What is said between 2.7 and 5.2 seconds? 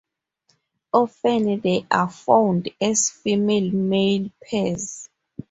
as female-male pairs.